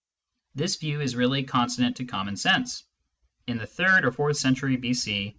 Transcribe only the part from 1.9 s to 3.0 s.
to common sense.